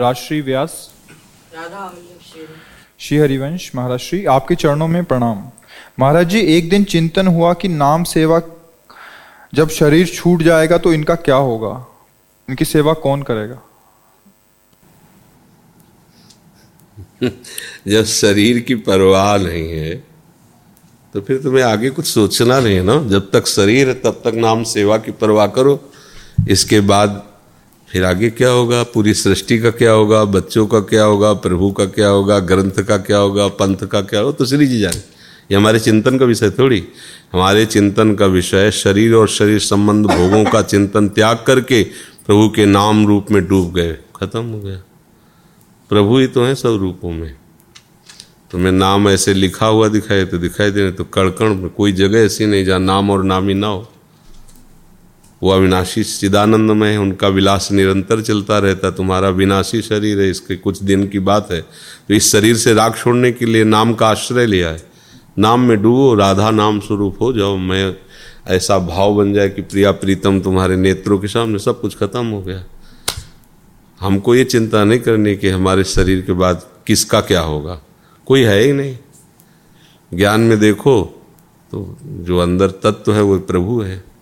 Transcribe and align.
राजश्री 0.00 0.40
व्यास 0.40 0.90
श्री 3.00 3.18
हरिवंश 3.18 3.70
महाराज 3.74 3.98
श्री 3.98 4.24
आपके 4.24 4.54
चरणों 4.54 4.88
में 4.88 5.04
प्रणाम। 5.04 5.44
महाराज 6.00 6.28
जी 6.28 6.40
एक 6.40 6.68
दिन 6.68 6.84
चिंतन 6.84 7.26
हुआ 7.26 7.54
कि 7.54 7.68
नाम 7.68 8.04
सेवा 8.04 8.40
जब 9.54 9.68
शरीर 9.68 10.06
छूट 10.06 10.42
जाएगा 10.42 10.78
तो 10.78 10.92
इनका 10.92 11.14
क्या 11.14 11.36
होगा? 11.36 11.86
इनकी 12.48 12.64
सेवा 12.64 12.92
कौन 12.92 13.22
करेगा? 13.22 13.60
जब 17.88 18.04
शरीर 18.04 18.58
की 18.60 18.74
परवाह 18.74 19.36
नहीं 19.36 19.68
है 19.70 19.94
तो 21.14 21.20
फिर 21.20 21.42
तुम्हें 21.42 21.64
आगे 21.64 21.90
कुछ 21.90 22.06
सोचना 22.06 22.60
नहीं 22.60 22.76
है 22.76 22.82
ना? 22.82 23.02
जब 23.08 23.30
तक 23.30 23.46
शरीर 23.46 23.88
है 23.88 23.94
तब 23.94 24.20
तक 24.24 24.32
नाम 24.34 24.62
सेवा 24.62 24.98
की 24.98 25.12
परवाह 25.12 25.46
करो। 25.46 25.90
इसके 26.48 26.80
बाद 26.80 27.33
फिर 27.94 28.04
आगे 28.04 28.28
क्या 28.30 28.48
होगा? 28.48 28.82
पूरी 28.82 29.12
सृष्टि 29.14 29.58
का 29.58 29.70
क्या 29.70 29.90
होगा? 29.90 30.24
बच्चों 30.24 30.66
का 30.66 30.78
क्या 30.80 31.02
होगा? 31.04 31.32
प्रभु 31.32 31.70
का 31.72 31.84
क्या 31.86 32.08
होगा? 32.08 32.38
ग्रंथ 32.38 32.82
का 32.82 32.96
क्या 32.98 33.18
होगा? 33.18 33.46
पंथ 33.48 33.86
का 33.86 34.00
क्या 34.00 34.20
होगा? 34.20 34.32
तो 34.32 34.46
श्री 34.46 34.66
जी 34.66 34.80
जाने। 34.80 34.96
ये 35.50 35.56
हमारे 35.56 35.78
चिंतन 35.78 36.18
का 36.18 36.24
विषय 36.24 36.50
थोड़ी। 36.50 36.82
हमारे 37.32 37.64
चिंतन 37.66 38.14
का 38.14 38.26
विषय 38.26 38.70
शरीर 38.70 39.14
और 39.14 39.28
शरीर 39.28 39.58
संबंध 39.58 40.06
भोगों 40.06 40.44
का 40.44 40.62
चिंतन 40.62 41.08
त्याग 41.08 41.44
करके 41.46 41.82
प्रभु 42.26 42.48
के 42.48 42.66
नाम 42.66 43.06
रूप 43.06 43.30
में 43.30 43.46
डूब 43.48 43.72
गए। 43.74 43.96
खत्म 44.16 44.44
हो 44.44 44.60
गया। 44.60 44.82
प्रभु 45.90 46.18
ही 46.18 46.26
तो 46.26 46.44
है 46.44 46.54
सब 46.54 46.78
रूपों 46.80 47.12
में। 47.12 47.34
तुम्हें 48.50 48.72
नाम 48.72 49.08
ऐसे 49.08 49.34
लिखा 49.34 49.66
हुआ 49.66 49.88
दिखाई 49.88 50.24
तो 50.24 50.38
दिखाई 50.38 50.70
देने 50.70 50.90
तो 50.90 51.04
कड़कण, 51.04 51.66
कोई 51.68 51.92
जगह 51.92 52.18
ऐसी 52.18 52.46
नहीं 52.46 52.64
जहाँ 52.64 52.80
नाम 52.80 53.10
और 53.10 53.24
नामी 53.24 53.54
ना 53.54 53.66
हो। 53.66 53.90
वो 55.44 55.50
अविनाशी 55.50 56.04
चिदानंद 56.04 56.70
में 56.70 56.92
है, 56.92 56.98
उनका 56.98 57.28
विलास 57.28 57.72
निरंतर 57.72 58.20
चलता 58.22 58.58
रहता 58.58 58.90
तुम्हारा 58.90 59.28
विनाशी 59.28 59.82
शरीर 59.82 60.20
है, 60.20 60.30
इसके 60.30 60.56
कुछ 60.56 60.82
दिन 60.82 61.08
की 61.08 61.18
बात 61.18 61.52
है। 61.52 61.60
तो 62.08 62.14
इस 62.14 62.32
शरीर 62.32 62.56
से 62.56 62.74
राग 62.74 62.94
छोड़ने 62.94 63.32
के 63.32 63.46
लिए 63.46 63.64
नाम 63.64 63.94
का 63.94 64.08
आश्रय 64.08 64.46
लिया 64.46 64.68
है। 64.68 64.82
नाम 65.38 65.60
में 65.60 65.82
डूबो, 65.82 66.14
राधा 66.14 66.50
नाम 66.50 66.80
स्वरूप 66.80 67.16
हो, 67.20 67.32
जाओ, 67.32 67.56
मैं 67.56 67.96
ऐसा 68.48 68.78
भाव 68.78 69.14
बन 69.14 69.32
जाए 69.32 69.48
कि 69.48 69.62
प्रिया 69.62 69.92
प्रीतम 69.92 70.40
तुम्हारे 70.40 70.76
नेत्रों 70.76 71.18
के 71.18 71.28
सामने 71.28 71.58
सब 71.58 71.80
कुछ 71.80 71.96
खत्म 71.96 72.26
हो 72.26 72.42
गया। 72.42 72.64
हमको 74.00 74.34
ये 74.34 74.44
चिंता 74.44 74.84
नहीं 74.84 74.98
करनी 74.98 75.36
कि 75.36 75.48
हमारे 75.48 75.84
शरीर 75.84 76.20
के 76.20 76.32
बाद 76.32 76.62
किसका 76.86 77.20
क्या 77.20 77.40
होगा। 77.40 77.80
कोई 78.26 78.42
है 78.42 78.60
ही 78.60 78.72
नहीं। 78.72 78.98
ज्ञान 80.14 80.40
में 80.40 80.58
देखो 80.60 81.02
तो 81.72 81.98
जो 82.04 82.38
अंदर 82.38 82.70
तत्व 82.70 83.14
है, 83.14 83.22
वो 83.22 83.38
प्रभु 83.38 83.80
है। 83.80 84.13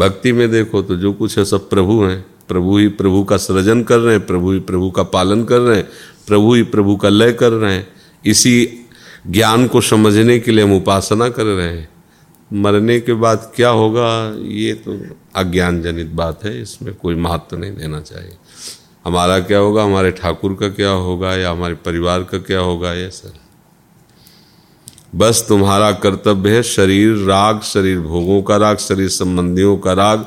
भक्ति 0.00 0.32
में 0.32 0.50
देखो 0.50 0.82
तो 0.82 0.96
जो 0.96 1.12
कुछ 1.12 1.38
है 1.38 1.44
सब 1.44 1.68
प्रभु 1.70 2.02
हैं। 2.02 2.24
प्रभु 2.48 2.76
ही 2.78 2.88
प्रभु 2.88 3.22
का 3.24 3.36
सृजन 3.36 3.82
कर 3.82 3.98
रहे 3.98 4.14
हैं, 4.14 4.26
प्रभु 4.26 4.52
ही 4.52 4.60
प्रभु 4.60 4.90
का 4.90 5.02
पालन 5.02 5.44
कर 5.44 5.60
रहे 5.60 5.76
हैं, 5.76 5.88
प्रभु 6.26 6.54
ही 6.54 6.62
प्रभु 6.62 6.96
का 6.96 7.08
लय 7.08 7.32
कर 7.32 7.52
रहे 7.52 7.74
हैं। 7.74 7.86
इसी 8.24 8.86
ज्ञान 9.26 9.66
को 9.66 9.80
समझने 9.80 10.38
के 10.38 10.50
लिए 10.50 10.64
हम 10.64 10.72
उपासना 10.72 11.28
कर 11.28 11.44
रहे 11.44 11.68
हैं। 11.68 11.88
मरने 12.50 12.98
के 13.00 13.14
बाद 13.14 13.52
क्या 13.56 13.68
होगा, 13.68 14.36
ये 14.36 14.72
तो 14.74 14.98
अज्ञान 15.36 15.82
जनित 15.82 16.06
बात 16.12 16.44
है, 16.44 16.60
इसमें 16.62 16.94
कोई 16.94 17.14
महत्व 17.14 17.56
नहीं 17.56 17.72
देना 17.72 18.00
चाहिए। 18.00 18.32
हमारा 19.04 19.38
क्या 19.40 19.58
होगा, 19.58 19.84
हमारे 19.84 20.10
ठाकुर 20.10 20.56
का 20.60 20.68
क्या 20.68 20.90
होगा 20.90 21.34
या 21.34 21.50
हमारे 21.50 21.74
परिवार 21.74 22.22
का 22.22 22.38
क्या 22.38 22.60
होगा, 22.60 22.92
ये 22.92 23.10
सर 23.10 23.32
बस 25.14 25.44
तुम्हारा 25.48 25.90
कर्तव्य 25.92 26.54
है 26.56 26.62
शरीर, 26.62 27.14
राग, 27.16 27.60
शरीर 27.60 28.00
भोगों 28.00 28.42
का 28.42 28.56
राग, 28.56 28.76
शरीर 28.78 29.08
संबंधियों 29.08 29.76
का 29.78 29.92
राग, 29.92 30.26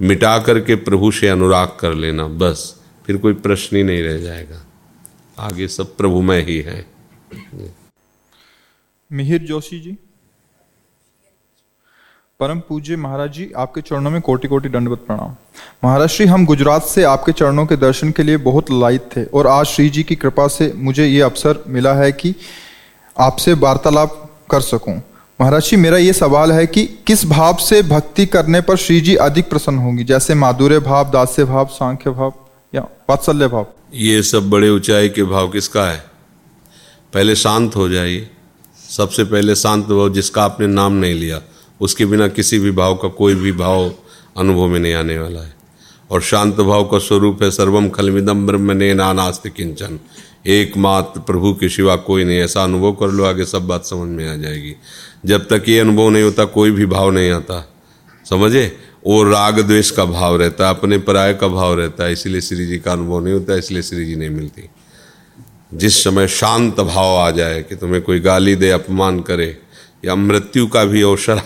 मिटा 0.00 0.38
करके 0.38 0.74
प्रभु 0.74 1.10
से 1.10 1.28
अनुराग 1.28 1.68
कर 1.80 1.94
लेना, 1.94 2.26
बस। 2.26 2.74
फिर 3.06 3.16
कोई 3.16 3.32
प्रश्न 3.34 3.76
ही 3.76 3.82
नहीं 3.82 4.02
रह 4.02 4.18
जाएगा। 4.18 4.64
आगे 5.38 5.68
सब 5.68 5.96
प्रभु 5.96 6.20
में 6.22 6.46
ही 6.46 6.58
है। 6.60 6.84
मिहिर 9.10 9.42
जोशी 9.42 9.80
जी, 9.80 9.96
परम 12.40 12.60
पूज्य 12.60 12.96
महाराज 12.96 13.32
जी, 13.32 13.50
आपके 13.56 13.80
चरणों 13.80 14.10
में 14.10 14.20
कोटि 14.20 14.48
कोटि 14.48 14.68
दंडवत 14.68 14.98
प्रणाम। 14.98 15.34
महाराज 15.84 16.08
श्री, 16.08 16.26
हम 16.26 16.44
गुजरात 16.46 16.82
से 16.82 17.04
आपके 17.04 17.32
चरणों 17.32 17.66
के 17.66 17.76
दर्शन 17.76 18.10
के 18.10 18.22
लिए 18.22 18.36
बहुत 18.36 18.70
लायक 18.70 19.08
थे 19.16 19.24
और 19.24 19.46
आज 19.46 19.66
श्री 19.66 19.88
जी 19.88 20.02
की 20.02 20.16
कृपा 20.16 20.46
से 20.48 20.72
मुझे 20.76 21.06
ये 21.06 21.20
अवसर 21.20 21.64
मिला 21.66 21.94
है 21.94 22.12
कि 22.12 22.34
आपसे 23.20 23.52
वार्तालाप 23.52 24.38
कर 24.50 24.60
सकूँ। 24.60 25.02
महाराज 25.40 25.62
जी, 25.62 25.76
मेरा 25.76 25.96
ये 25.96 26.12
सवाल 26.12 26.52
है 26.52 26.66
कि 26.66 26.86
किस 26.86 27.26
भाव 27.26 27.56
से 27.56 27.82
भक्ति 27.82 28.26
करने 28.26 28.60
पर 28.60 28.76
श्री 28.76 29.00
जी 29.00 29.14
अधिक 29.14 29.50
प्रसन्न 29.50 29.78
होंगी? 29.78 30.04
जैसे 30.04 30.34
माधुर्य 30.34 30.78
भाव, 30.78 31.10
दास्य 31.10 31.44
भाव, 31.44 31.66
सांख्य 31.66 32.10
भाव 32.10 32.34
या 32.74 32.82
वात्सल्य 33.10 33.48
भाव? 33.48 33.66
ये 33.94 34.22
सब 34.22 34.50
बड़े 34.50 34.70
ऊंचाई 34.70 35.08
के 35.08 35.22
भाव 35.22 35.48
किसका 35.48 35.84
है? 35.84 36.04
पहले 37.14 37.36
शांत 37.36 37.76
हो 37.76 37.88
जाइए। 37.88 38.30
सबसे 38.90 39.24
पहले 39.24 39.54
शांत 39.54 39.86
भाव 39.86 40.12
जिसका 40.12 40.42
आपने 40.42 40.66
नाम 40.66 40.92
नहीं 40.92 41.14
लिया, 41.14 41.40
उसके 41.80 42.06
बिना 42.06 42.28
किसी 42.28 42.58
भी 42.58 42.70
भाव 42.70 42.94
का 42.94 43.08
कोई 43.08 43.34
भी 43.34 43.52
भाव 43.52 43.92
अनुभव 44.36 44.66
में 44.66 44.80
नहीं 44.80 44.94
आने 44.94 45.18
वाला 45.18 45.40
है। 45.40 45.54
और 46.10 46.22
शांत 46.22 46.56
भाव 46.56 46.84
का 46.84 46.98
स्वरूप 46.98 47.42
है 47.42 47.50
सर्वम 47.50 47.88
खलमिदम 47.88 48.46
ब्रह्म 48.46 48.72
ने 48.72 48.94
नानास्ति 48.94 49.50
किंचन 49.50 49.98
एकमात्र 50.46 51.20
प्रभु 51.20 51.54
के 51.54 51.68
सिवा 51.68 51.96
कोई 51.96 52.24
नहीं। 52.24 52.38
ऐसा 52.38 52.64
अनुभव 52.64 52.92
कर 52.92 53.08
लो, 53.08 53.24
आगे 53.24 53.44
सब 53.44 53.66
बात 53.66 53.84
समझ 53.84 54.08
में 54.08 54.28
आ 54.28 54.36
जाएगी। 54.36 54.74
जब 55.26 55.48
तक 55.48 55.64
ये 55.68 55.80
अनुभव 55.80 56.08
नहीं 56.08 56.22
होता, 56.22 56.44
कोई 56.44 56.70
भी 56.70 56.86
भाव 56.86 57.10
नहीं 57.10 57.30
आता। 57.30 57.72
समझे? 58.30 58.78
वो 59.06 59.22
राग 59.22 59.60
द्वेष 59.60 59.90
का 59.90 60.04
भाव 60.04 60.36
रहता 60.36 60.64
है 60.64 60.70
अपने 60.70 60.98
पराय 60.98 61.34
का 61.34 61.48
भाव 61.48 61.74
रहता 61.74 62.04
है 62.04 62.12
इसलिए 62.12 62.40
श्री 62.40 62.66
जी 62.66 62.78
का 62.78 62.92
अनुभव 62.92 63.20
नहीं 63.20 63.34
होता, 63.34 63.56
इसलिए 63.56 63.82
श्री 63.82 64.04
जी 64.04 64.16
नहीं 64.16 64.30
मिलती। 64.30 64.62
जिस 65.74 66.04
समय 66.04 66.28
शांत 66.28 66.80
भाव 66.80 67.16
आ 67.16 67.30
जाए 67.30 67.62
कि 67.62 67.76
तुम्हें 67.76 68.02
कोई 68.02 68.20
गाली 68.20 68.54
दे, 68.54 68.70
अपमान 68.70 69.20
करे, 69.20 69.58
या 70.04 70.14
मृत्यु 70.14 70.66
का 70.66 70.84
भी 70.84 71.02
अवसर 71.02 71.42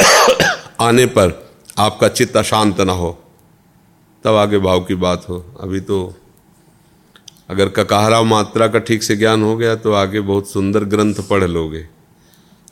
आने 0.80 1.06
पर 1.06 1.50
आपका 1.78 2.08
चित्त 2.08 2.36
अशांत 2.36 2.80
ना 2.80 2.92
हो, 2.92 3.22
तब 4.24 4.34
आगे 4.34 4.58
भाव 4.58 4.80
की 4.80 4.94
बात 4.94 5.26
हो। 5.28 5.58
अभी 5.60 5.80
तो 5.80 6.14
अगर 7.48 7.68
ककाहरा 7.68 8.22
मात्रा 8.22 8.66
का 8.68 8.78
ठीक 8.78 9.02
से 9.02 9.16
ज्ञान 9.16 9.42
हो 9.42 9.56
गया 9.56 9.74
तो 9.74 9.92
आगे 9.92 10.20
बहुत 10.20 10.50
सुंदर 10.50 10.84
ग्रंथ 10.84 11.14
पढ़ 11.30 11.44
लोगे। 11.44 11.86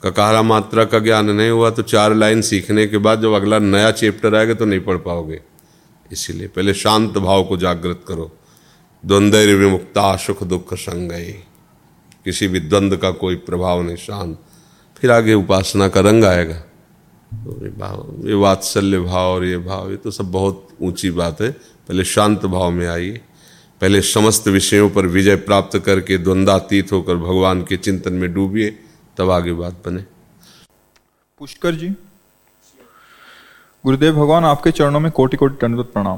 ककाहरा 0.03 0.41
मात्रा 0.41 0.85
का 0.85 0.99
ज्ञान 0.99 1.29
नहीं 1.29 1.49
हुआ 1.49 1.69
तो 1.69 1.81
चार 1.83 2.13
लाइन 2.13 2.41
सीखने 2.41 2.85
के 2.87 2.97
बाद 2.97 3.21
जब 3.21 3.33
अगला 3.33 3.59
नया 3.59 3.91
चैप्टर 3.91 4.35
आएगा 4.35 4.53
तो 4.53 4.65
नहीं 4.65 4.79
पढ़ 4.79 4.97
पाओगे। 4.97 5.41
इसीलिए 6.11 6.47
पहले 6.47 6.73
शांत 6.73 7.17
भाव 7.17 7.43
को 7.43 7.57
जागृत 7.57 8.03
करो। 8.07 8.31
द्वंद्व 9.03 9.37
विमुक्ता 9.37 10.15
सुख 10.17 10.43
दुख 10.43 10.73
संगई 10.73 11.31
किसी 12.25 12.47
भी 12.47 12.59
द्वंद्व 12.59 12.97
का 12.97 13.11
कोई 13.11 13.35
प्रभाव 13.37 13.81
नहीं, 13.81 13.95
शांत। 13.95 14.39
फिर 14.97 15.11
आगे 15.11 15.33
उपासना 15.33 15.87
का 15.87 16.01
रंग 16.01 16.23
आएगा। 16.23 16.55
तो 17.35 17.65
ये 17.65 17.69
भाव, 17.71 18.27
ये 18.27 18.33
वात्सल्य 18.33 18.99
भाव 18.99 19.31
और 19.31 19.45
ये 19.45 19.57
भाव, 19.57 19.89
ये 19.91 19.97
तो 19.97 20.11
सब 20.11 20.31
बहुत 20.31 20.67
ऊँची 20.81 21.11
बात 21.11 21.41
है। 21.41 21.51
पहले 21.51 22.03
शांत 22.03 22.45
भाव 22.45 22.71
में 22.71 22.87
आइए। 22.87 23.21
पहले 23.81 24.01
समस्त 24.01 24.47
विषयों 24.47 24.89
पर 24.89 25.05
विजय 25.05 25.35
प्राप्त 25.35 25.77
करके 25.79 26.17
द्वंद्वातीत 26.17 26.91
होकर 26.91 27.15
भगवान 27.15 27.61
के 27.61 27.77
चिंतन 27.77 28.13
में 28.13 28.33
डूबिए 28.33 28.69
तब 29.17 29.31
आगे 29.31 29.53
बात 29.53 29.73
बने। 29.85 30.03
पुष्कर 31.39 31.75
जी 31.75 31.87
गुरुदेव 33.83 34.13
भगवान 34.15 34.45
आपके 34.45 34.71
चरणों 34.71 34.99
में 34.99 35.11
कोटि 35.11 35.37
कोटि 35.37 35.67
दंडवत 35.67 35.85
प्रणाम। 35.85 36.17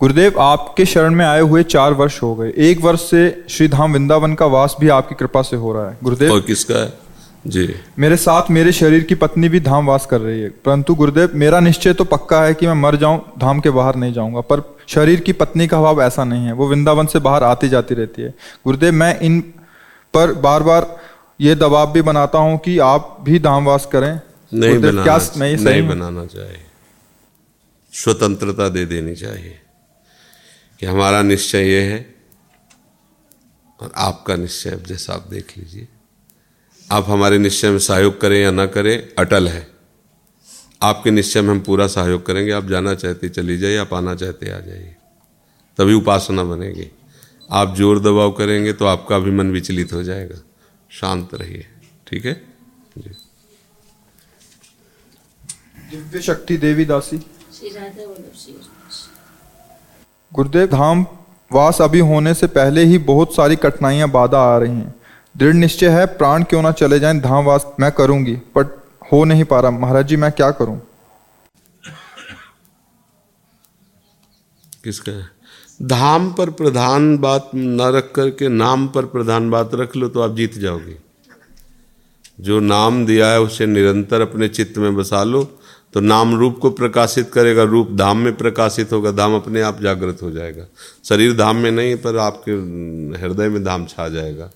गुरुदेव 0.00 0.40
आपके 0.40 0.84
शरण 0.84 1.14
में 1.14 1.24
आए 1.26 1.40
हुए 1.40 1.62
चार 1.62 1.92
वर्ष 1.92 2.22
हो 2.22 2.34
गए। 2.34 2.52
एक 2.56 2.80
वर्ष 2.80 3.10
से 3.10 3.44
श्री 3.50 3.68
धाम 3.68 3.92
वृंदावन 3.92 4.34
का 4.34 4.46
वास 4.46 4.76
भी 4.80 4.88
आपकी 4.88 5.14
कृपा 5.14 5.42
से 5.42 5.56
हो 5.56 5.72
रहा 5.72 5.90
है। 5.90 5.98
गुरुदेव 6.04 6.32
और 6.32 6.40
किसका 6.40 6.74
है? 6.74 6.92
जी। 7.46 7.74
मेरे 7.98 8.16
साथ 8.16 8.50
मेरे 8.50 8.72
शरीर 8.72 9.04
की 9.04 9.14
पत्नी 9.14 9.48
भी 9.48 9.60
धाम 9.60 9.86
वास 9.86 10.06
कर 10.06 10.20
रही 10.20 10.40
है। 10.40 10.48
परंतु 10.48 10.94
गुरुदेव 10.94 11.30
मेरा 11.34 11.60
निश्चय 11.60 11.94
तो 11.94 12.04
पक्का 12.04 12.42
है 12.42 12.54
कि 12.54 12.66
मैं 12.66 12.74
मर 12.74 12.96
जाऊँ 12.96 13.32
धाम 13.38 13.60
के 13.60 13.70
बाहर 13.70 13.96
नहीं 13.96 14.12
जाऊँगा। 14.12 14.40
पर 14.40 14.77
शरीर 14.88 15.20
की 15.20 15.32
पत्नी 15.32 15.66
का 15.66 15.80
भाव 15.80 16.02
ऐसा 16.02 16.24
नहीं 16.24 16.46
है 16.46 16.52
वो 16.52 16.68
वृंदावन 16.68 17.06
से 17.06 17.18
बाहर 17.18 17.44
आती 17.44 17.68
जाती 17.68 17.94
रहती 17.94 18.22
है। 18.22 18.34
गुरुदेव 18.64 18.92
मैं 18.94 19.18
इन 19.20 19.40
पर 20.14 20.32
बार 20.40 20.62
बार 20.62 20.86
ये 21.40 21.54
दबाव 21.54 21.92
भी 21.92 22.02
बनाता 22.02 22.38
हूँ 22.38 22.58
कि 22.58 22.78
आप 22.78 23.16
भी 23.20 23.38
धाम 23.38 23.64
वास 23.64 23.86
करें। 23.92 24.20
नहीं 24.52 24.78
बनाना 24.78 25.02
क्या 25.04 25.18
मैं 25.36 25.56
नहीं 25.56 25.86
बनाना 25.88 26.24
चाहिए। 26.26 26.64
स्वतंत्रता 27.92 28.68
दे 28.68 28.84
देनी 28.86 29.14
चाहिए 29.14 29.60
कि 30.80 30.86
हमारा 30.86 31.22
निश्चय 31.22 31.68
ये 31.68 31.80
है 31.82 31.98
और 33.80 33.92
आपका 33.96 34.36
निश्चय 34.36 34.78
जैसा 34.86 35.14
आप 35.14 35.26
देख 35.30 35.56
लीजिए। 35.58 35.88
आप 36.92 37.04
हमारे 37.08 37.38
निश्चय 37.38 37.70
में 37.70 37.78
सहयोग 37.78 38.20
करें 38.20 38.40
या 38.42 38.50
ना 38.50 38.66
करें 38.66 38.96
अटल 39.18 39.48
है। 39.48 39.66
आपके 40.80 41.10
निश्चय 41.10 41.40
में 41.42 41.50
हम 41.50 41.60
पूरा 41.60 41.86
सहयोग 41.86 42.24
करेंगे। 42.26 42.52
आप 42.52 42.66
जाना 42.66 42.94
चाहते 42.94 43.28
चली 43.30 43.56
जाइए 43.58 43.76
आप 43.76 43.94
आना 43.94 44.14
चाहते 44.14 44.50
आ 44.50 44.58
जाइए। 44.58 44.94
तभी 45.78 45.94
उपासना 45.94 46.44
बनेगी। 46.44 46.90
आप 47.50 47.74
ज़ोर 47.76 48.00
दबाव 48.00 48.30
करेंगे 48.32 48.72
तो 48.72 48.86
आपका 48.86 49.18
भी 49.18 49.30
मन 49.30 49.50
विचलित 49.50 49.92
हो 49.92 50.02
जाएगा। 50.02 50.42
शांत 50.90 51.34
रहिए 51.34 51.66
ठीक 52.06 52.26
है? 52.26 52.32
जी। 52.98 53.10
दिव्य 55.90 56.20
शक्ति 56.22 56.56
देवी 56.58 56.84
दासी। 56.84 57.16
गुरुदेव 60.32 60.66
धाम 60.66 61.06
वास 61.50 61.80
अभी 61.82 61.98
होने 62.00 62.34
से 62.34 62.46
पहले 62.48 62.84
ही 62.84 62.98
बहुत 63.06 63.34
सारी 63.34 63.56
कठिनाइयाँ 63.56 64.08
बाधा 64.10 64.38
आ 64.46 64.56
रही 64.58 64.70
हैं। 64.70 64.94
दृढ़ 65.34 65.54
निश्चय 65.54 65.88
है 65.90 66.04
प्राण 66.18 66.42
क्यों 66.42 66.62
ना 66.62 66.72
चले 66.72 66.98
जाएँ 67.00 67.20
धाम 67.20 67.44
वास 67.44 67.66
मैं 67.80 67.90
करूँगी 67.92 68.34
बट 68.56 68.76
हो 69.12 69.24
नहीं 69.24 69.44
पा 69.44 69.60
रहा। 69.60 69.70
महाराज 69.70 70.06
जी, 70.06 70.16
मैं 70.16 70.30
क्या 70.32 70.50
करूँ? 70.50 70.80
किसका? 74.84 75.12
धाम 75.82 76.30
पर 76.32 76.50
प्रधान 76.50 77.16
बात 77.18 77.50
न 77.54 77.90
रख 77.94 78.10
करके 78.14 78.48
नाम 78.48 78.86
पर 78.88 79.06
प्रधान 79.06 79.50
बात 79.50 79.74
रख 79.74 79.96
लो 79.96 80.08
तो 80.08 80.20
आप 80.20 80.34
जीत 80.36 80.58
जाओगे। 80.58 80.96
जो 82.40 82.58
नाम 82.60 83.04
दिया 83.06 83.30
है 83.30 83.40
उसे 83.40 83.66
निरंतर 83.66 84.20
अपने 84.20 84.48
चित्त 84.48 84.78
में 84.78 84.96
बसा 84.96 85.22
लो 85.24 85.42
तो 85.94 86.00
नाम 86.00 86.34
रूप 86.34 86.58
को 86.58 86.70
प्रकाशित 86.70 87.30
करेगा, 87.32 87.62
रूप 87.62 87.90
धाम 87.92 88.18
में 88.18 88.36
प्रकाशित 88.36 88.92
होगा, 88.92 89.10
धाम 89.12 89.34
अपने 89.34 89.60
आप 89.60 89.80
जागृत 89.82 90.18
हो 90.22 90.30
जाएगा। 90.30 90.64
शरीर 91.04 91.36
धाम 91.36 91.56
में 91.56 91.70
नहीं, 91.70 91.96
पर 91.96 92.16
आपके 92.16 92.52
हृदय 93.20 93.48
में 93.48 93.62
धाम 93.64 93.86
छा 93.86 94.08
जाएगा। 94.08 94.50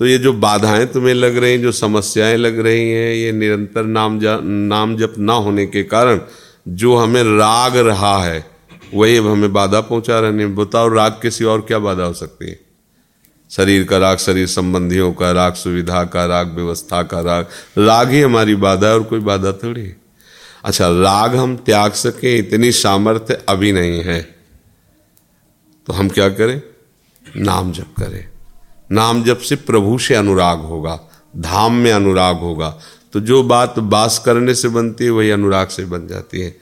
तो 0.00 0.06
ये 0.06 0.18
जो 0.18 0.32
बाधाएँ 0.32 0.86
तुम्हें 0.86 1.14
लग 1.14 1.36
रही 1.36 1.52
हैं 1.52 1.62
जो 1.62 1.72
समस्याएँ 1.72 2.36
लग 2.36 2.58
रही 2.58 2.90
हैं 2.90 3.14
ये 3.14 3.32
निरंतर 3.32 3.84
नाम 3.84 4.20
जा, 4.20 4.38
नाम 4.42 4.96
जप 4.96 5.14
ना 5.18 5.32
होने 5.32 5.66
के 5.66 5.82
कारण 5.82 6.20
जो 6.68 6.96
हमें 6.96 7.22
राग 7.24 7.76
रहा 7.76 8.24
है 8.24 8.50
वही 8.94 9.16
अब 9.16 9.26
हमें 9.26 9.52
बाधा 9.52 9.80
पहुँचा 9.80 10.20
रहे 10.20 10.32
नहीं 10.32 10.54
बताओ 10.54 10.88
राग 10.88 11.12
के 11.12 11.30
सिवा 11.30 11.52
और 11.52 11.60
क्या 11.60 11.78
बाधा 11.78 12.04
हो 12.04 12.12
सकती 12.12 12.48
है? 12.48 12.60
शरीर 13.50 13.84
का 13.84 13.98
राग 13.98 14.16
शरीर 14.16 14.46
संबंधियों 14.46 15.12
का 15.12 15.32
राग 15.32 15.54
सुविधा 15.54 16.04
का 16.04 16.26
राग 16.26 16.54
व्यवस्था 16.54 17.02
का 17.02 17.20
राग 17.20 17.46
राग 17.78 18.10
ही 18.10 18.20
हमारी 18.20 18.54
बाधा 18.54 18.86
है 18.86 18.94
और 18.94 19.02
कोई 19.02 19.20
बाधा 19.20 19.52
थोड़ी 19.52 19.80
है। 19.80 19.96
अच्छा 20.64 20.88
राग 20.88 21.36
हम 21.36 21.56
त्याग 21.56 21.92
सके 21.92 22.36
इतनी 22.38 22.72
सामर्थ्य 22.72 23.44
अभी 23.48 23.72
नहीं 23.72 24.02
है। 24.02 24.36
तो 25.86 25.92
हम 25.92 26.08
क्या 26.08 26.28
करें? 26.28 26.62
नाम 27.36 27.72
जप 27.72 27.94
करें। 27.98 28.28
नाम 28.90 29.22
जब 29.24 29.38
से 29.40 29.56
प्रभु 29.56 29.98
से 29.98 30.14
अनुराग 30.14 30.60
होगा 30.64 30.98
धाम 31.38 31.74
में 31.74 31.92
अनुराग 31.92 32.38
होगा 32.38 32.68
तो 33.12 33.20
जो 33.20 33.42
बात 33.42 33.78
बास 33.88 34.18
करने 34.18 34.54
से 34.54 34.68
बनती 34.68 35.04
है 35.04 35.10
वही 35.10 35.30
अनुराग 35.30 35.68
से 35.68 35.84
बन 35.84 36.06
जाती 36.06 36.40
है। 36.40 36.54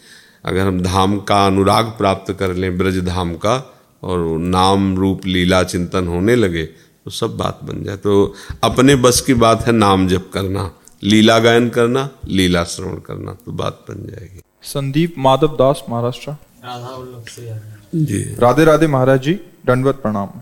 अगर 0.44 0.60
हम 0.60 0.80
धाम 0.82 1.18
का 1.20 1.44
अनुराग 1.46 1.86
प्राप्त 1.98 2.32
कर 2.32 2.54
लें 2.54 2.76
ब्रज 2.78 2.98
धाम 3.06 3.34
का 3.36 3.54
और 4.02 4.18
नाम 4.38 4.96
रूप 4.96 5.26
लीला 5.26 5.62
चिंतन 5.62 6.06
होने 6.06 6.34
लगे 6.36 6.64
तो 6.64 7.10
सब 7.10 7.36
बात 7.36 7.60
बन 7.64 7.82
जाए। 7.84 7.96
तो 7.96 8.34
अपने 8.64 8.96
बस 8.96 9.20
की 9.20 9.34
बात 9.34 9.66
है 9.66 9.72
नाम 9.72 10.08
जप 10.08 10.30
करना 10.34 10.70
लीला 11.02 11.38
गायन 11.38 11.68
करना 11.68 12.08
लीला 12.28 12.64
श्रवण 12.64 12.96
करना 13.00 13.32
तो 13.34 13.52
बात 13.52 13.84
बन 13.88 14.06
जाएगी। 14.06 14.40
संदीप 14.62 15.14
माधव 15.18 15.56
दास 15.56 15.82
महाराष्ट्र। 15.88 16.30
राधा 16.64 17.60
जी। 17.94 18.22
राधे 18.38 18.64
राधे 18.64 18.86
महाराज 18.86 19.22
जी 19.22 19.34
दंडवत 19.66 20.00
प्रणाम। 20.02 20.40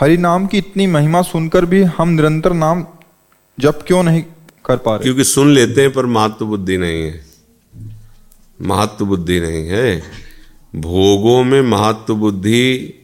हरि 0.00 0.16
नाम 0.16 0.46
की 0.46 0.58
इतनी 0.58 0.86
महिमा 0.86 1.22
सुनकर 1.22 1.64
भी 1.64 1.82
हम 1.82 2.08
निरंतर 2.08 2.52
नाम 2.52 2.86
जप 3.60 3.84
क्यों 3.86 4.02
नहीं 4.02 4.22
कर 4.64 4.76
पा 4.76 4.94
रहे? 4.94 5.02
क्योंकि 5.02 5.24
सुन 5.24 5.54
लेते 5.54 5.80
हैं, 5.80 5.92
पर 5.92 6.06
महत्व 6.06 6.46
बुद्धि 6.46 6.76
नहीं 6.76 7.02
है। 7.02 7.24
महत्व 8.62 9.04
बुद्धि 9.04 9.40
नहीं 9.40 9.68
है। 9.68 10.02
भोगों 10.76 11.44
में 11.44 11.62
महत्व 11.62 12.14
बुद्धि 12.14 12.94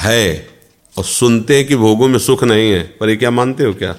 है, 0.00 0.48
और 0.98 1.04
सुनते 1.04 1.56
हैं 1.56 1.66
कि 1.66 1.76
भोगों 1.76 2.08
में 2.08 2.18
सुख 2.18 2.44
नहीं 2.44 2.70
है। 2.70 2.82
पर 2.82 3.08
ये 3.08 3.16
क्या 3.16 3.30
मानते 3.30 3.64
हो 3.64 3.74
क्या? 3.74 3.96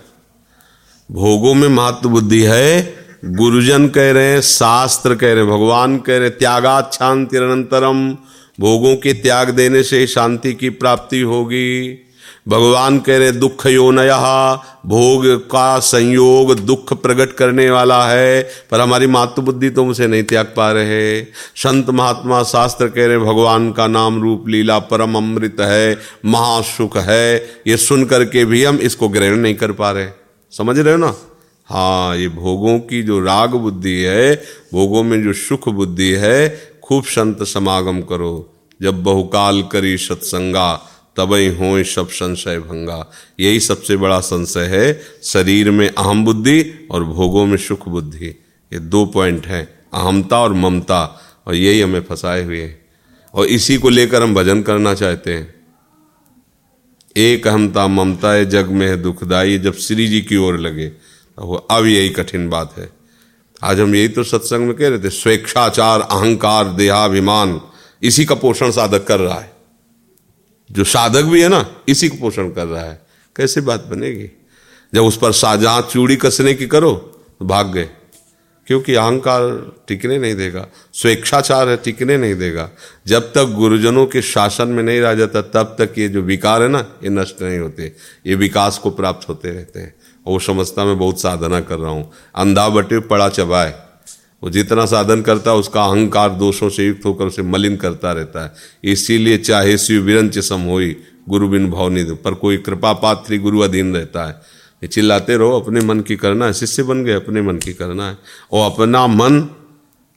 भोगों 1.12 1.54
में 1.54 1.68
महत्व 1.68 2.10
बुद्धि 2.10 2.44
है, 2.44 2.96
गुरुजन 3.26 3.88
कह 3.88 4.12
रहे 4.12 4.26
हैं, 4.26 4.42
शास्त्र 4.42 5.16
कह 5.16 5.28
रहे 5.28 5.44
हैं, 5.44 5.48
भगवान 5.48 5.98
कह 5.98 6.18
रहे 6.18 6.28
हैं, 6.28 6.38
त्यागात 6.38 6.94
शांति 6.94 7.38
अनंतरम 7.38 8.18
भोगों 8.60 8.96
के 8.96 9.14
त्याग 9.14 9.50
देने 9.50 9.84
से 9.84 10.00
ही 10.00 10.08
शांति 10.08 10.54
की 10.54 10.70
प्राप्ति 10.70 11.22
होगी। 11.22 12.02
भगवान 12.48 13.00
कह 13.00 13.18
रहे, 13.18 13.32
दुख 13.32 13.66
योनया 13.66 14.56
भोग 14.86 15.26
का 15.50 15.80
संयोग 15.80 16.54
दुख 16.56 16.94
प्रकट 17.02 17.32
करने 17.34 17.70
वाला 17.70 18.04
है, 18.08 18.42
पर 18.72 18.82
हमारी 18.82 19.08
मातृबुद्धि 19.08 19.70
तो 19.70 19.86
उसे 19.86 20.08
नहीं 20.08 20.24
त्याग 20.24 20.54
पा 20.58 20.72
रहे 20.72 21.22
संत 21.56 21.90
महात्मा 21.90 22.42
शास्त्र 22.44 22.88
कह 22.88 23.08
रहे, 23.08 23.18
भगवान 23.18 23.72
का 23.72 23.88
नाम 23.88 24.22
रूप 24.22 24.48
लीला 24.48 24.80
परम 24.80 25.16
अमृत 25.16 25.62
है 25.62 25.98
महासुख 26.26 26.98
है। 26.98 27.36
ये 27.68 27.78
सुन 27.78 28.06
करके 28.06 28.46
भी 28.46 28.64
हम 28.64 28.78
इसको 28.80 29.10
ग्रहण 29.10 29.38
नहीं 29.38 29.56
कर 29.56 29.72
पा 29.72 29.92
रहे। 29.92 30.08
समझ 30.54 30.78
रहे 30.80 30.94
हो 30.94 31.00
ना? 31.00 31.14
हाँ 31.70 32.18
ये 32.18 32.28
भोगों 32.30 32.78
की 32.80 33.02
जो 33.04 33.20
राग 33.20 33.56
बुद्धि 33.56 33.94
है, 34.00 34.36
भोगों 34.74 35.04
में 35.04 35.22
जो 35.24 35.34
सुख 35.34 35.70
बुद्धि 35.70 36.12
है, 36.14 36.48
खूब 36.84 37.04
संत 37.04 37.44
समागम 37.44 38.02
करो। 38.02 38.52
जब 38.82 39.02
बहुकाल 39.04 39.62
करी 39.64 39.98
सत्संगा 39.98 40.70
तबई 41.18 41.48
हो 41.48 41.84
सब 41.84 42.10
संशय 42.10 42.60
भंगा। 42.60 43.12
यही 43.40 43.60
सबसे 43.60 43.98
बड़ा 43.98 44.20
संशय 44.20 44.66
है, 44.66 45.02
शरीर 45.24 45.72
में 45.72 45.90
अहम 45.90 46.26
बुद्धि 46.26 46.88
और 46.92 47.04
भोगों 47.04 47.46
में 47.46 47.58
सुख 47.58 47.88
बुद्धि। 47.90 48.28
ये 48.74 48.80
दो 48.80 49.06
पॉइंट 49.06 49.48
हैं, 49.48 49.68
अहमता 49.94 50.40
और 50.40 50.54
ममता, 50.54 51.22
और 51.48 51.56
यही 51.56 51.82
हमें 51.82 52.02
फंसाए 52.02 52.44
हुए 52.44 52.62
हैं। 52.62 52.86
और 53.34 53.46
इसी 53.46 53.78
को 53.78 53.90
लेकर 53.90 54.24
हम 54.24 54.36
भजन 54.36 54.62
करना 54.62 54.94
चाहते 54.94 55.34
हैं। 55.34 55.56
एक 57.18 57.48
अहमता, 57.48 57.88
ममता 57.88 58.32
है, 58.32 58.46
जग 58.46 58.66
में 58.66 58.88
है, 58.88 58.98
दुखदाई 58.98 59.58
जब 59.58 59.78
श्री 59.78 60.08
जी 60.08 60.22
की 60.22 60.38
ओर 60.38 60.60
लगे 60.60 60.88
तो 60.88 61.56
अब 61.72 61.86
यही 61.86 62.10
कठिन 62.10 62.50
बात 62.50 62.78
है। 62.78 62.90
आज 63.64 63.80
हम 63.80 63.96
यही 63.96 64.08
तो 64.08 64.24
सत्संग 64.24 64.68
में 64.68 64.74
कह 64.74 64.90
रहे 64.90 65.00
थे, 65.00 65.10
स्वेच्छाचार, 65.10 66.02
अहंकार, 66.02 66.68
देहाभिमान, 66.68 67.62
इसी 68.04 68.26
का 68.26 68.36
पोषण 68.36 68.72
साधक 68.72 69.04
कर 69.04 69.20
रहा 69.20 69.40
है। 69.40 69.55
जो 70.72 70.84
साधक 70.84 71.22
भी 71.22 71.42
है 71.42 71.50
ना, 71.50 71.76
इसी 71.88 72.10
को 72.10 72.18
पोषण 72.18 72.50
कर 72.50 72.66
रहा 72.66 72.84
है। 72.84 73.02
कैसे 73.36 73.62
बात 73.62 73.86
बनेगी? 73.86 74.30
जब 74.94 75.04
उस 75.04 75.18
पर 75.18 75.32
शाहजहां 75.32 75.82
चूड़ी 75.82 76.16
कसने 76.16 76.54
की 76.54 76.68
करो 76.68 76.92
तो 77.40 77.46
भाग 77.46 77.74
गए। 77.74 77.90
क्योंकि 78.68 78.96
अहंकार 78.96 79.72
टिकने 79.88 80.18
नहीं 80.18 80.36
देगा, 80.36 80.68
स्वेच्छाचार 80.94 81.70
है, 81.70 81.78
टिकने 81.78 82.18
नहीं 82.18 82.36
देगा। 82.36 82.70
जब 83.08 83.34
तक 83.34 83.44
गुरुजनों 83.44 84.06
के 84.06 84.22
शासन 84.22 84.68
में 84.68 84.84
नहीं 84.84 85.02
रह 85.02 85.14
जाता, 85.14 85.42
तब 85.42 85.76
तक 85.80 85.94
ये 85.98 86.10
जो 86.10 86.22
विकार 86.22 86.62
है 86.62 86.70
ना, 86.70 86.80
ये 87.04 87.10
नष्ट 87.10 87.42
नहीं 87.42 87.60
होते। 87.60 87.96
ये 88.28 88.36
विकास 88.36 88.78
को 88.78 88.92
प्राप्त 88.92 89.30
होते 89.30 89.50
रहते 89.50 89.80
हैं। 89.80 89.96
और 90.28 90.34
वो 90.34 90.40
समझता 90.40 90.86
मैं 90.86 90.98
बहुत 90.98 91.22
साधना 91.22 91.62
कर 91.62 91.78
रहा 91.78 91.92
हूँ। 91.92 92.12
अंधा 92.36 92.70
बटे 92.70 93.00
पड़ा 93.00 93.30
चबाए। 93.30 93.74
वो 94.44 94.50
जितना 94.50 94.86
साधन 94.86 95.22
करता 95.22 95.52
है, 95.52 95.58
उसका 95.58 95.86
अहंकार 95.86 96.30
दोषों 96.30 96.70
से 96.70 96.88
युक्त 96.88 97.06
होकर 97.06 97.26
उसे 97.26 97.42
मलिन 97.42 97.76
करता 97.76 98.12
रहता 98.12 98.44
है। 98.44 98.54
इसीलिए 98.84 99.38
चाहे 99.38 99.78
शिव 99.78 100.02
विरंच 100.02 100.40
सम 100.40 100.60
होई, 100.60 100.98
गुरु 101.30 101.48
बिन 101.48 101.72
भाव 101.72 101.90
निधि, 101.90 102.14
पर 102.14 102.34
कोई 102.34 102.58
कृपा 102.58 102.94
पात्री 102.94 103.38
गुरु 103.38 103.60
अधीन 103.60 103.96
रहता 103.96 104.26
है। 104.26 104.32
ये 104.84 104.88
चिल्लाते 104.88 105.38
रहो, 105.38 105.60
अपने 105.60 105.82
मन 105.82 106.00
की 106.00 106.16
करना 106.16 106.46
है, 106.46 106.54
शिष्य 106.54 106.84
बन 106.84 107.04
गए, 107.04 107.14
अपने 107.14 107.42
मन 107.42 107.58
की 107.58 107.74
करना 107.74 108.10
है। 108.10 108.18
और 108.52 108.72
अपना 108.72 109.08
मन 109.08 109.50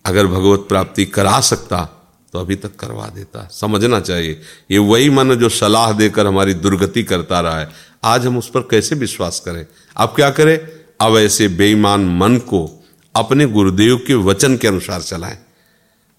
अगर 0.06 0.26
भगवत 0.26 0.60
प्राप्ति 0.68 1.04
करा 1.04 1.40
सकता 1.40 1.94
तो 2.32 2.38
अभी 2.38 2.54
तक 2.54 2.76
करवा 2.76 3.06
देता। 3.06 3.48
समझना 3.52 4.00
चाहिए। 4.00 4.40
ये 4.70 4.78
वही 4.78 5.10
मन 5.10 5.34
जो 5.34 5.48
सलाह 5.48 5.92
देकर 5.92 6.26
हमारी 6.26 6.54
दुर्गति 6.54 7.02
करता 7.02 7.40
रहा 7.40 7.60
है। 7.60 7.68
आज 8.04 8.26
हम 8.26 8.38
उस 8.38 8.50
पर 8.50 8.60
कैसे 8.60 8.94
विश्वास 8.94 9.40
करें? 9.40 9.66
अब 9.96 10.08
क्या 10.08 10.30
करें? 10.30 10.58
अब 11.00 11.16
ऐसे 11.16 11.48
बेईमान 11.48 12.04
मन 12.18 12.36
को 12.36 12.77
अपने 13.18 13.46
गुरुदेव 13.46 14.04
के 14.06 14.14
वचन 14.14 14.56
के 14.56 14.68
अनुसार 14.68 15.02
चलाएँ। 15.02 15.38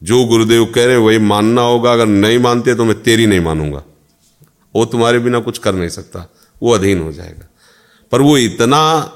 जो 0.04 0.26
गुरुदेव 0.26 0.66
कह 0.66 0.86
रहे 0.86 0.98
वही 0.98 1.18
मानना 1.18 1.62
होगा। 1.62 1.94
अगर 1.94 2.06
नहीं 2.06 2.40
मानते 2.40 2.76
तो 2.76 2.86
मैं 2.86 3.04
तेरी 3.04 3.26
नहीं 3.26 3.40
मानूँगा। 3.40 3.84
वो 4.76 4.86
तुम्हारे 4.86 5.20
बिना 5.20 5.40
कुछ 5.40 5.58
कर 5.58 5.76
नहीं 5.76 5.90
सकता। 5.90 6.34
वो 6.64 6.72
अधीन 6.72 7.00
हो 7.00 7.12
जाएगा। 7.12 7.50
पर 8.12 8.22
वो 8.22 8.38
इतना 8.38 9.16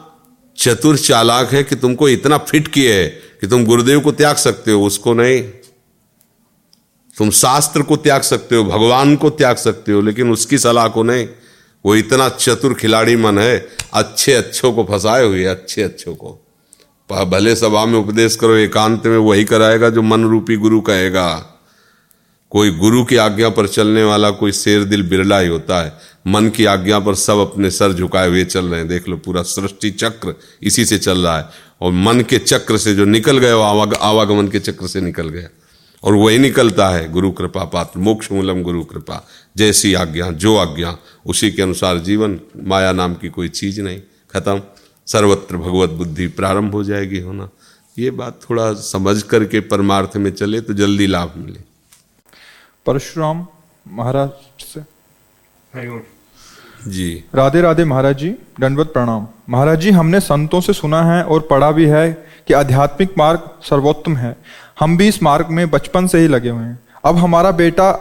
चतुर 0.57 0.97
चालाक 0.97 1.53
है 1.53 1.63
कि 1.63 1.75
तुमको 1.75 2.09
इतना 2.09 2.37
फिट 2.37 2.67
किए 2.67 2.93
है 2.93 3.07
कि 3.41 3.47
तुम 3.47 3.65
गुरुदेव 3.65 3.99
को 3.99 4.11
त्याग 4.11 4.35
सकते 4.35 4.71
हो, 4.71 4.85
उसको 4.85 5.13
नहीं। 5.13 5.43
तुम 7.17 7.29
शास्त्र 7.29 7.81
को 7.81 7.95
त्याग 7.95 8.21
सकते 8.21 8.55
हो, 8.55 8.63
भगवान 8.63 9.15
को 9.15 9.29
त्याग 9.29 9.55
सकते 9.55 9.91
हो, 9.91 10.01
लेकिन 10.01 10.31
उसकी 10.31 10.57
सलाह 10.57 10.87
को 10.87 11.03
नहीं। 11.03 11.27
वो 11.85 11.95
इतना 11.95 12.29
चतुर 12.29 12.73
खिलाड़ी 12.73 13.15
मन 13.15 13.39
है, 13.39 13.67
अच्छे 13.93 14.33
अच्छों 14.33 14.73
को 14.73 14.83
फंसाए 14.83 15.25
हुए, 15.25 15.43
अच्छे 15.43 15.83
अच्छों 15.83 16.15
को। 16.15 16.42
भले 17.11 17.55
सभा 17.55 17.85
में 17.85 17.99
उपदेश 17.99 18.35
करो 18.35 18.55
एकांत 18.55 19.05
में 19.05 19.17
वही 19.17 19.43
कराएगा 19.43 19.89
जो 19.89 20.01
मन 20.01 20.23
रूपी 20.23 20.55
गुरु 20.55 20.81
कहेगा। 20.81 21.49
कोई 22.49 22.71
गुरु 22.71 23.05
की 23.05 23.15
आज्ञा 23.15 23.49
पर 23.49 23.67
चलने 23.67 24.03
वाला 24.03 24.29
कोई 24.29 24.51
शेर 24.51 24.83
दिल 24.83 25.03
बिरला 25.03 25.39
ही 25.39 25.47
होता 25.47 25.83
है। 25.83 25.97
मन 26.27 26.49
की 26.49 26.65
आज्ञा 26.65 26.99
पर 26.99 27.15
सब 27.15 27.37
अपने 27.37 27.71
सर 27.71 27.93
झुकाए 27.93 28.29
हुए 28.29 28.45
चल 28.45 28.65
रहे 28.65 28.79
हैं। 28.79 28.87
देख 28.87 29.09
लो 29.09 29.17
पूरा 29.17 29.41
सृष्टि 29.41 29.91
चक्र 29.91 30.35
इसी 30.63 30.85
से 30.85 30.97
चल 30.97 31.17
रहा 31.17 31.37
है। 31.37 31.45
और 31.81 31.91
मन 31.91 32.21
के 32.21 32.37
चक्र 32.37 32.77
से 32.77 32.95
जो 32.95 33.05
निकल 33.05 33.37
गए 33.37 33.51
आवाग, 33.51 33.93
आवागमन 33.93 34.47
के 34.47 34.59
चक्र 34.59 34.87
से 34.87 35.01
निकल 35.01 35.29
गया। 35.29 35.47
और 36.03 36.13
वही 36.13 36.37
निकलता 36.37 36.89
है 36.89 37.11
गुरु 37.11 37.31
कृपा 37.31 37.63
पात्र 37.63 37.99
मोक्ष 37.99 38.31
मूलम 38.31 38.63
गुरु 38.63 38.83
कृपा। 38.83 39.27
जैसी 39.57 39.93
आज्ञा 39.93 40.31
जो 40.31 40.57
आज्ञा 40.57 40.97
उसी 41.25 41.51
के 41.51 41.61
अनुसार 41.61 41.97
जीवन 41.97 42.39
माया 42.57 42.91
नाम 42.91 43.13
की 43.13 43.29
कोई 43.29 43.47
चीज़ 43.47 43.81
नहीं। 43.81 43.99
खत्म। 44.33 44.61
सर्वत्र 45.07 45.57
भगवत 45.57 45.89
बुद्धि 45.89 46.27
प्रारंभ 46.27 46.73
हो 46.73 46.83
जाएगी 46.83 47.19
होना। 47.19 47.49
ये 47.99 48.11
बात 48.11 48.39
थोड़ा 48.49 48.73
समझ 48.73 49.21
करके 49.21 49.59
परमार्थ 49.59 50.17
में 50.17 50.31
चले 50.31 50.61
तो 50.61 50.73
जल्दी 50.73 51.07
लाभ 51.07 51.33
मिले। 51.37 51.59
परशुराम 52.85 53.45
महाराज 53.87 54.29
से। 54.59 54.81
जी। 56.87 57.23
राधे 57.35 57.61
राधे 57.61 57.85
महाराज 57.85 58.17
जी 58.17 58.29
दंडवत 58.59 58.87
प्रणाम। 58.87 59.27
महाराज 59.49 59.81
जी 59.81 59.91
हमने 59.91 60.19
संतों 60.19 60.61
से 60.61 60.73
सुना 60.73 61.01
है 61.03 61.23
और 61.23 61.39
पढ़ा 61.39 61.71
भी 61.71 61.85
है 61.85 62.11
कि 62.47 62.53
आध्यात्मिक 62.53 63.13
मार्ग 63.17 63.49
सर्वोत्तम 63.63 64.15
है। 64.17 64.35
हम 64.79 64.97
भी 64.97 65.07
इस 65.07 65.21
मार्ग 65.23 65.47
में 65.47 65.69
बचपन 65.69 66.07
से 66.07 66.19
ही 66.19 66.27
लगे 66.27 66.49
हुए 66.49 66.63
हैं। 66.63 66.79
अब 67.05 67.17
हमारा 67.17 67.51
बेटा 67.51 67.91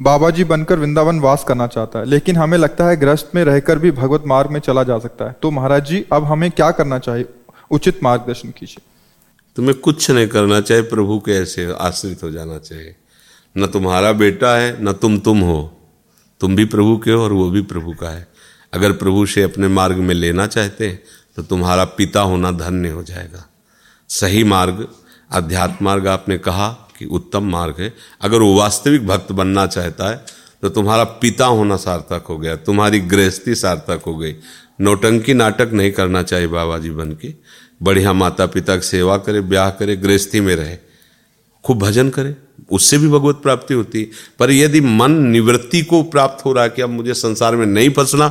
बाबा 0.00 0.30
जी 0.30 0.44
बनकर 0.44 0.78
वृंदावन 0.78 1.20
वास 1.20 1.44
करना 1.48 1.66
चाहता 1.66 1.98
है। 1.98 2.04
लेकिन 2.04 2.36
हमें 2.36 2.58
लगता 2.58 2.84
है 2.84 2.96
ग्रस्त 2.96 3.30
में 3.34 3.44
रहकर 3.44 3.78
भी 3.78 3.90
भगवत 3.90 4.24
मार्ग 4.26 4.50
में 4.50 4.60
चला 4.60 4.82
जा 4.82 4.98
सकता 4.98 5.24
है। 5.24 5.36
तो 5.42 5.50
महाराज 5.50 5.86
जी, 5.86 6.04
अब 6.12 6.24
हमें 6.24 6.50
क्या 6.50 6.70
करना 6.70 6.98
चाहिए? 6.98 7.26
उचित 7.70 8.02
मार्गदर्शन 8.02 8.50
कीजिए। 8.50 8.82
तुम्हें 9.56 9.78
कुछ 9.78 10.10
नहीं 10.10 10.28
करना 10.28 10.60
चाहिए, 10.60 10.82
प्रभु 10.82 11.18
के 11.18 11.32
ऐसे 11.32 11.72
आश्रित 11.72 12.22
हो 12.22 12.30
जाना 12.30 12.58
चाहिए। 12.58 12.96
न 13.58 13.66
तुम्हारा 13.66 14.12
बेटा 14.12 14.56
है, 14.56 14.84
न 14.84 14.92
तुम 14.92 15.18
तुम 15.18 15.40
हो। 15.40 15.78
तुम 16.40 16.56
भी 16.56 16.64
प्रभु 16.64 16.96
के 16.98 17.10
हो 17.10 17.24
और 17.24 17.32
वो 17.32 17.50
भी 17.50 17.62
प्रभु 17.62 17.92
का 17.92 18.08
है। 18.08 18.28
अगर 18.72 18.92
प्रभु 18.92 19.26
से 19.26 19.42
अपने 19.42 19.68
मार्ग 19.68 19.96
में 19.96 20.14
लेना 20.14 20.46
चाहते 20.46 20.88
हैं 20.88 21.02
तो 21.36 21.42
तुम्हारा 21.42 21.84
पिता 21.84 22.20
होना 22.20 22.50
धन्य 22.50 22.90
हो 22.90 23.02
जाएगा। 23.02 23.44
सही 24.08 24.44
मार्ग 24.44 24.88
अध्यात्म 25.30 25.84
मार्ग 25.84 26.06
आपने 26.06 26.38
कहा 26.38 26.87
कि 26.98 27.04
उत्तम 27.06 27.50
मार्ग 27.50 27.74
है। 27.78 27.92
अगर 28.20 28.38
वो 28.38 28.54
वास्तविक 28.54 29.06
भक्त 29.06 29.32
बनना 29.32 29.66
चाहता 29.66 30.10
है 30.10 30.24
तो 30.62 30.68
तुम्हारा 30.68 31.04
पिता 31.04 31.46
होना 31.46 31.76
सार्थक 31.76 32.24
हो 32.28 32.38
गया, 32.38 32.54
तुम्हारी 32.56 33.00
गृहस्थी 33.00 33.54
सार्थक 33.54 34.02
हो 34.06 34.16
गई। 34.16 34.34
नौटंकी 34.80 35.34
नाटक 35.34 35.70
नहीं 35.72 35.92
करना 35.92 36.22
चाहिए 36.22 36.46
बाबा 36.46 36.78
जी 36.78 36.90
बन 36.90 37.12
के 37.12 37.32
बढ़िया 37.82 38.12
माता 38.12 38.46
पिता 38.46 38.76
की 38.76 38.86
सेवा 38.86 39.16
करे, 39.18 39.40
ब्याह 39.42 39.70
करे, 39.70 39.96
गृहस्थी 39.96 40.40
में 40.40 40.54
रहे। 40.56 40.76
खूब 41.64 41.78
भजन 41.78 42.10
करे, 42.10 42.34
उससे 42.70 42.98
भी 42.98 43.08
भगवत 43.08 43.36
प्राप्ति 43.36 43.74
होती। 43.74 44.00
है 44.00 44.10
पर 44.38 44.50
यदि 44.50 44.80
मन 44.80 45.12
निवृत्ति 45.26 45.82
को 45.82 46.02
प्राप्त 46.04 46.44
हो 46.44 46.52
रहा 46.52 46.64
है 46.64 46.70
कि 46.70 46.82
अब 46.82 46.90
मुझे 46.90 47.14
संसार 47.14 47.56
में 47.56 47.66
नहीं 47.66 47.90
फंसना 47.90 48.28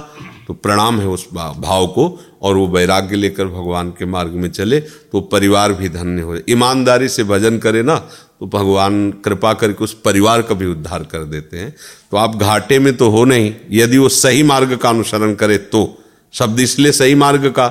तो 0.47 0.53
प्रणाम 0.55 0.99
है 0.99 1.07
उस 1.07 1.27
भाव 1.33 1.87
को 1.87 2.07
और 2.41 2.55
वो 2.55 2.67
वैराग्य 2.67 3.15
लेकर 3.15 3.47
भगवान 3.47 3.89
के 3.91 4.05
मार्ग 4.05 4.31
में 4.33 4.49
चले 4.51 4.79
तो 4.79 5.21
परिवार 5.23 5.73
भी 5.73 5.89
धन्य 5.89 6.21
हो। 6.21 6.37
ईमानदारी 6.49 7.09
से 7.09 7.23
भजन 7.25 7.57
करे 7.57 7.81
ना 7.83 7.95
तो 8.39 8.45
भगवान 8.47 9.09
कृपा 9.25 9.53
करके 9.53 9.83
उस 9.83 9.93
परिवार 10.01 10.41
का 10.41 10.55
भी 10.55 10.65
उद्धार 10.65 11.03
कर 11.03 11.23
देते 11.25 11.57
हैं। 11.57 11.73
तो 12.11 12.17
आप 12.17 12.35
घाटे 12.35 12.79
में 12.79 12.95
तो 12.97 13.09
हो 13.09 13.23
नहीं, 13.25 13.53
यदि 13.71 13.97
वो 13.97 14.09
सही 14.11 14.43
मार्ग 14.43 14.75
का 14.77 14.89
अनुसरण 14.89 15.33
करे 15.35 15.57
तो। 15.57 15.97
शब्द 16.33 16.59
इसलिए 16.59 16.91
सही 16.91 17.15
मार्ग 17.15 17.49
का 17.49 17.67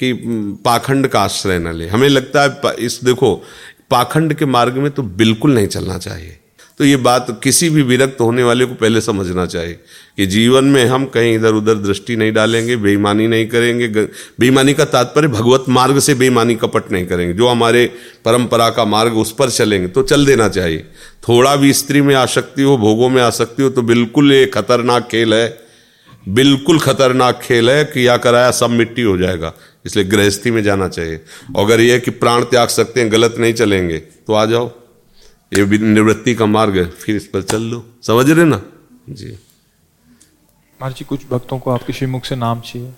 कि 0.00 0.12
पाखंड 0.64 1.08
का 1.08 1.20
आश्रय 1.20 1.58
न 1.58 1.72
ले। 1.72 1.88
हमें 1.88 2.08
लगता 2.08 2.42
है 2.42 2.74
इस 2.76 3.00
देखो, 3.04 3.34
पाखंड 3.90 4.34
के 4.34 4.46
मार्ग 4.46 4.76
में 4.76 4.90
तो 4.90 5.02
बिल्कुल 5.02 5.54
नहीं 5.54 5.66
चलना 5.68 5.98
चाहिए। 5.98 6.38
तो 6.80 6.84
ये 6.84 6.96
बात 6.96 7.26
किसी 7.44 7.68
भी 7.70 7.82
विरक्त 7.82 8.20
होने 8.20 8.42
वाले 8.42 8.64
को 8.64 8.74
पहले 8.74 9.00
समझना 9.00 9.44
चाहिए 9.46 9.78
कि 10.16 10.26
जीवन 10.26 10.64
में 10.64 10.84
हम 10.84 11.04
कहीं 11.06 11.34
इधर 11.34 11.52
उधर 11.52 11.74
दृष्टि 11.76 12.16
नहीं 12.16 12.32
डालेंगे, 12.32 12.76
बेईमानी 12.76 13.26
नहीं 13.26 13.46
करेंगे 13.48 13.88
बेईमानी 13.88 14.74
का 14.74 14.84
तात्पर्य 14.84 15.28
भगवत 15.28 15.64
मार्ग 15.68 15.98
से 15.98 16.14
बेईमानी 16.14 16.54
कपट 16.54 16.90
नहीं 16.92 17.06
करेंगे। 17.06 17.34
जो 17.34 17.48
हमारे 17.48 17.86
परंपरा 18.24 18.68
का 18.70 18.84
मार्ग 18.84 19.16
उस 19.16 19.34
पर 19.34 19.50
चलेंगे 19.50 19.88
तो 19.88 20.02
चल 20.02 20.26
देना 20.26 20.48
चाहिए। 20.48 20.84
थोड़ा 21.28 21.56
भी 21.56 21.72
स्त्री 21.72 22.00
में 22.00 22.14
आसक्ति 22.14 22.62
हो, 22.62 22.76
भोगों 22.76 23.08
में 23.08 23.22
आसक्ति 23.22 23.62
हो 23.62 23.70
तो 23.70 23.82
बिल्कुल 23.84 24.32
ये 24.32 24.46
खतरनाक 24.46 25.08
खेल 25.10 25.34
है। 25.34 25.58
बिल्कुल 26.28 26.78
खतरनाक 26.78 27.40
खेल 27.42 27.70
है 27.70 27.84
कि 27.84 28.06
या 28.08 28.16
कराया 28.16 28.50
सब 28.50 28.70
मिट्टी 28.70 29.02
हो 29.02 29.16
जाएगा। 29.18 29.52
इसलिए 29.86 30.04
गृहस्थी 30.04 30.50
में 30.50 30.62
जाना 30.62 30.88
चाहिए। 30.88 31.20
अगर 31.56 31.80
ये 31.80 31.98
कि 32.00 32.10
प्राण 32.12 32.44
त्याग 32.44 32.68
सकते 32.68 33.00
हैं, 33.00 33.12
गलत 33.12 33.34
नहीं 33.38 33.54
चलेंगे 33.54 33.98
तो 33.98 34.32
आ 34.32 34.44
जाओ। 34.46 34.72
ये 35.56 35.78
निवृत्ति 35.78 36.34
का 36.34 36.46
मार्ग 36.46 36.76
है 36.76 36.84
फिर 37.02 37.16
इस 37.16 37.26
पर 37.34 37.42
चल 37.42 37.62
लो 37.70 37.84
समझ 38.06 38.28
रहे 38.30 38.44
ना 38.44 38.62
जी 39.08 39.30
महाराज 40.80 40.96
जी 40.98 41.04
कुछ 41.04 41.26
भक्तों 41.30 41.58
को 41.58 41.70
आपके 41.70 41.92
श्रीमुख 41.92 42.24
से 42.24 42.36
नाम 42.36 42.60
चाहिए 42.60 42.92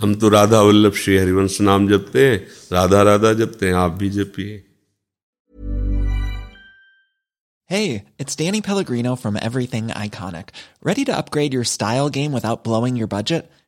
हम 0.00 0.14
तो 0.14 0.28
राधा 0.28 0.60
वल्लभ 0.62 0.94
श्री 1.02 1.16
हरिवंश 1.16 1.60
नाम 1.60 1.88
जपते 1.88 2.28
हैं 2.28 2.38
राधा 2.72 3.02
राधा 3.02 3.32
जपते 3.32 3.66
हैं 3.66 3.74
आप 3.74 3.92
भी 4.02 4.10
जपिए 4.10 4.62
Hey, 7.70 8.04
it's 8.16 8.36
Danny 8.36 8.60
Pellegrino 8.60 9.12
from 9.16 9.36
Everything 9.36 9.88
Iconic. 10.00 10.50
Ready 10.84 11.04
to 11.06 11.14
upgrade 11.20 11.52
your 11.52 11.64
style 11.64 12.10
game 12.10 12.30
without 12.30 12.62
blowing 12.62 12.94
your 12.94 13.08
budget? 13.08 13.50